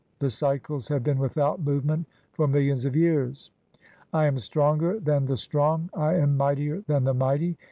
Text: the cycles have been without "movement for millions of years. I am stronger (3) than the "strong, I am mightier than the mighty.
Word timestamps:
the 0.17 0.31
cycles 0.31 0.87
have 0.87 1.03
been 1.03 1.19
without 1.19 1.59
"movement 1.61 2.07
for 2.33 2.47
millions 2.47 2.85
of 2.85 2.95
years. 2.95 3.51
I 4.11 4.25
am 4.25 4.39
stronger 4.39 4.93
(3) 4.93 4.99
than 5.01 5.25
the 5.27 5.37
"strong, 5.37 5.91
I 5.93 6.15
am 6.15 6.35
mightier 6.37 6.81
than 6.87 7.03
the 7.03 7.13
mighty. 7.13 7.55